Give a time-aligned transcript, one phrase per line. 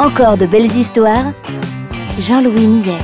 [0.00, 1.30] Encore de belles histoires.
[2.18, 2.98] Jean-Louis Millet.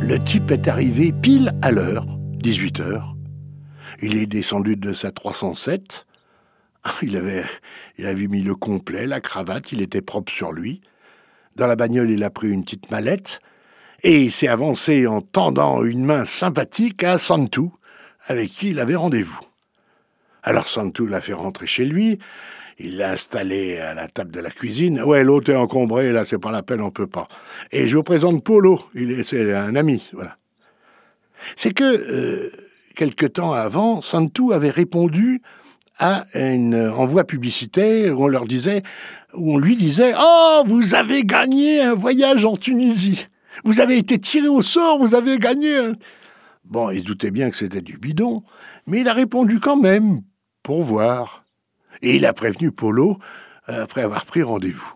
[0.00, 3.16] Le type est arrivé pile à l'heure, 18 heures.
[4.00, 6.06] Il est descendu de sa 307.
[7.02, 7.44] Il avait,
[7.98, 10.80] il avait mis le complet, la cravate, il était propre sur lui.
[11.56, 13.40] Dans la bagnole, il a pris une petite mallette
[14.04, 17.74] et il s'est avancé en tendant une main sympathique à Santou,
[18.28, 19.40] avec qui il avait rendez-vous.
[20.44, 22.20] Alors Santou l'a fait rentrer chez lui,
[22.78, 25.02] il l'a installé à la table de la cuisine.
[25.02, 27.26] Ouais, l'autre est encombré, là, c'est pas la peine, on peut pas.
[27.72, 28.80] Et je vous présente Polo,
[29.24, 30.36] c'est un ami, voilà.
[31.56, 32.50] C'est que, euh,
[32.94, 35.42] quelque temps avant, Santou avait répondu
[35.98, 38.82] à une envoi publicitaire où on leur disait,
[39.34, 43.26] où on lui disait, oh, vous avez gagné un voyage en Tunisie.
[43.64, 45.76] Vous avez été tiré au sort, vous avez gagné.
[45.76, 45.92] Un...
[46.64, 48.42] Bon, il se doutait bien que c'était du bidon,
[48.86, 50.20] mais il a répondu quand même,
[50.62, 51.44] pour voir.
[52.02, 53.18] Et il a prévenu Polo
[53.68, 54.92] euh, après avoir pris rendez-vous.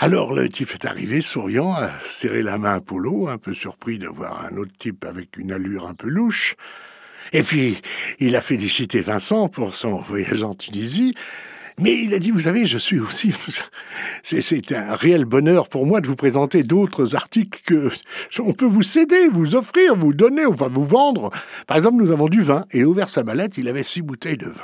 [0.00, 3.98] Alors le type est arrivé, souriant, a serré la main à Polo, un peu surpris
[3.98, 6.56] de voir un autre type avec une allure un peu louche.
[7.32, 7.78] Et puis,
[8.20, 11.14] il a félicité Vincent pour son voyage en Tunisie,
[11.80, 13.32] mais il a dit, vous savez, je suis aussi...
[14.22, 17.90] C'est un réel bonheur pour moi de vous présenter d'autres articles que
[18.38, 21.30] on peut vous céder, vous offrir, vous donner, enfin vous vendre.
[21.66, 22.64] Par exemple, nous avons du vin.
[22.72, 24.62] Il a ouvert sa mallette, il avait six bouteilles de vin.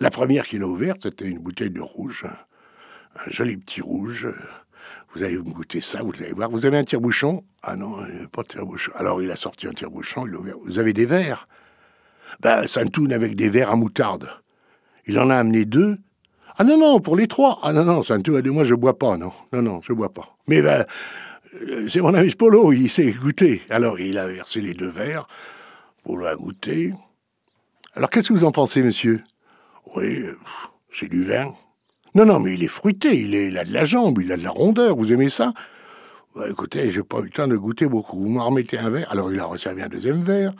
[0.00, 4.28] La première qu'il a ouverte, c'était une bouteille de rouge, un, joli petit rouge.
[5.14, 6.50] Vous allez me goûter ça, vous allez voir.
[6.50, 7.42] Vous avez un tire-bouchon?
[7.62, 7.96] Ah non,
[8.32, 8.92] pas de tire-bouchon.
[8.96, 10.56] Alors il a sorti un tire-bouchon, il a ouvert.
[10.64, 11.46] Vous avez des verres?
[12.40, 14.28] Ben, Santoun avec des verres à moutarde.
[15.06, 15.98] Il en a amené deux.
[16.58, 17.58] Ah non, non, pour les trois.
[17.62, 19.32] Ah non, non, Santoun a dit, moi je bois pas, non.
[19.52, 20.36] Non, non, je bois pas.
[20.46, 20.84] Mais ben,
[21.62, 23.62] euh, c'est mon ami Polo, il sait goûter.
[23.70, 25.26] Alors il a versé les deux verres.
[26.04, 26.92] Polo a goûté.
[27.94, 29.22] Alors qu'est-ce que vous en pensez, monsieur?
[29.94, 30.24] Oui,
[30.92, 31.54] c'est du vin.
[32.14, 34.50] Non, non, mais il est fruité, il, a de la jambe, il a de la
[34.50, 35.52] rondeur, vous aimez ça?
[36.34, 38.20] Bah, Écoutez, j'ai pas eu le temps de goûter beaucoup.
[38.20, 40.52] Vous m'en remettez un verre Alors il a resservi un deuxième verre,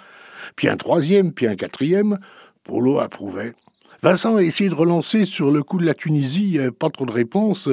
[0.54, 2.18] puis un troisième, puis un quatrième.
[2.62, 3.54] Polo approuvait.
[4.02, 7.70] Vincent a essayé de relancer sur le coup de la Tunisie, pas trop de réponses.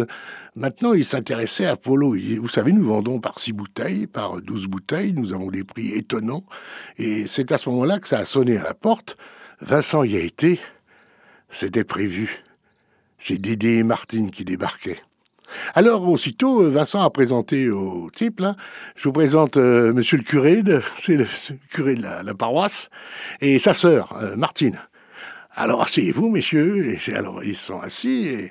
[0.56, 2.16] Maintenant, il s'intéressait à Polo.
[2.40, 6.46] Vous savez, nous vendons par six bouteilles, par douze bouteilles, nous avons des prix étonnants.
[6.98, 9.18] Et c'est à ce moment-là que ça a sonné à la porte.
[9.60, 10.60] Vincent y a été.
[11.54, 12.44] C'était prévu.
[13.20, 15.00] C'est Dédé et Martine qui débarquaient.
[15.76, 18.42] Alors, aussitôt, Vincent a présenté au type,
[18.96, 20.64] je vous présente euh, monsieur le curé,
[20.98, 21.28] c'est le,
[21.70, 22.90] curé de la, paroisse,
[23.40, 24.80] et sa sœur, euh, Martine.
[25.56, 28.50] Alors, asseyez-vous, messieurs, et alors, ils sont assis,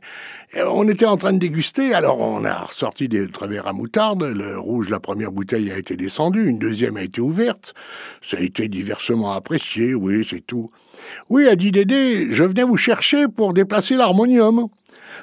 [0.55, 4.57] on était en train de déguster, alors on a ressorti des travers à moutarde, le
[4.57, 7.75] rouge, la première bouteille a été descendue, une deuxième a été ouverte,
[8.21, 10.71] ça a été diversement apprécié, oui, c'est tout.
[11.29, 14.69] Oui, a dit Dédé, je venais vous chercher pour déplacer l'harmonium.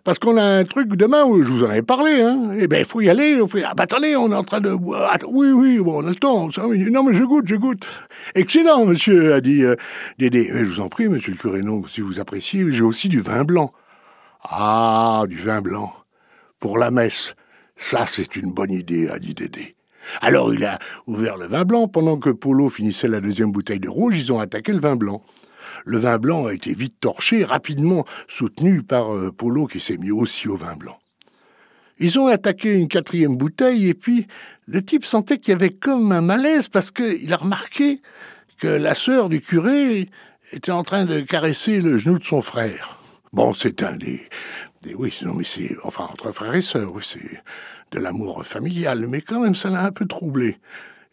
[0.04, 2.52] Parce qu'on a un truc demain, où je vous en avais parlé, hein.
[2.58, 3.42] Eh ben, il faut y aller.
[3.42, 4.72] On ah, bah, attendez, on est en train de.
[4.72, 6.90] Oui, oui, bon, on a le.
[6.90, 7.88] Non, mais je goûte, je goûte.
[8.36, 9.76] Excellent, monsieur, a dit euh,
[10.18, 10.50] Dédé.
[10.54, 13.22] Mais je vous en prie, monsieur le curé, non, si vous appréciez, j'ai aussi du
[13.22, 13.74] vin blanc.
[14.44, 15.94] Ah, du vin blanc.
[16.60, 17.36] Pour la messe.
[17.76, 19.76] Ça, c'est une bonne idée, a dit Dédé.
[20.22, 21.88] Alors il a ouvert le vin blanc.
[21.88, 25.22] Pendant que Polo finissait la deuxième bouteille de rouge, ils ont attaqué le vin blanc.
[25.86, 30.12] Le vin blanc a été vite torché, rapidement soutenu par euh, Polo qui s'est mis
[30.12, 31.00] aussi au vin blanc.
[32.00, 34.28] Ils ont attaqué une quatrième bouteille et puis
[34.68, 38.02] le type sentait qu'il y avait comme un malaise parce qu'il a remarqué
[38.58, 40.10] que la sœur du curé
[40.52, 43.00] était en train de caresser le genou de son frère.
[43.34, 44.22] Bon, c'est un des,
[44.96, 47.44] oui, non, mais c'est enfin entre frères et sœurs, c'est
[47.92, 50.58] de l'amour familial, mais quand même ça l'a un peu troublé.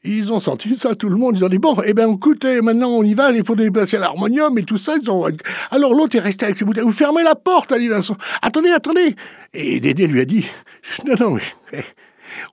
[0.06, 1.36] Ils ont senti ça, tout le monde.
[1.36, 4.56] Ils ont dit Bon, eh bien, écoutez, maintenant on y va, il faut déplacer l'harmonium
[4.58, 4.94] et tout ça.
[5.00, 5.26] Ils ont...
[5.70, 6.84] Alors l'autre est resté avec ses bouteilles.
[6.84, 8.16] Vous fermez la porte, a dit Vincent.
[8.40, 9.16] Attendez, attendez.
[9.52, 10.46] Et Dédé lui a dit
[11.06, 11.42] Non, non, mais.
[11.72, 11.82] Eh,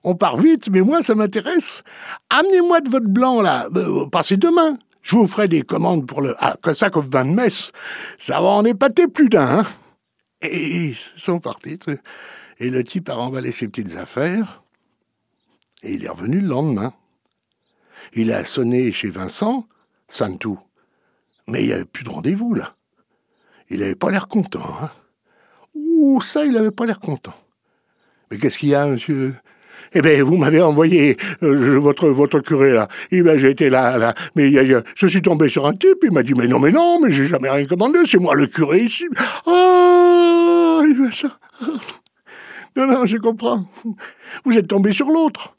[0.02, 1.82] on part vite, mais moi, ça m'intéresse.
[2.30, 3.68] Amenez-moi de votre blanc, là.
[3.76, 4.76] Euh, passez demain.
[5.02, 6.34] Je vous ferai des commandes pour le.
[6.38, 7.70] Ah, ça comme vin de messe.
[8.18, 9.66] Ça va en épater plus d'un, hein.
[10.40, 11.78] Et ils sont partis.
[12.58, 14.62] Et le type a remballé ses petites affaires.
[15.82, 16.92] Et il est revenu le lendemain.
[18.12, 19.66] Il a sonné chez Vincent,
[20.08, 20.58] Santou.
[21.48, 22.74] Mais il n'y avait plus de rendez-vous, là.
[23.70, 24.90] Il n'avait pas l'air content, hein.
[25.74, 27.34] Ouh, ça, il n'avait pas l'air content.
[28.30, 29.34] Mais qu'est-ce qu'il y a, monsieur?
[29.92, 32.88] Eh bien, vous m'avez envoyé euh, votre curé là.
[33.10, 34.14] Eh bien, j'ai été là, là.
[34.34, 35.98] Mais je suis tombé sur un type.
[36.02, 38.00] Il m'a dit mais non, mais non, mais j'ai jamais rien commandé.
[38.06, 39.06] C'est moi le curé ici.
[39.46, 41.38] Ah, il ça.
[42.76, 43.66] Non, non, je comprends.
[44.44, 45.56] Vous êtes tombé sur l'autre.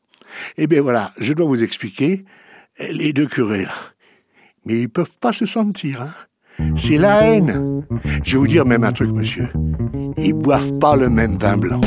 [0.58, 2.26] Eh bien voilà, je dois vous expliquer
[2.92, 3.76] les deux curés là.
[4.66, 6.14] Mais ils peuvent pas se sentir, hein.
[6.78, 7.84] C'est la haine.
[8.24, 9.50] Je vais vous dire même un truc, monsieur.
[10.18, 11.82] Ils boivent pas le même vin blanc.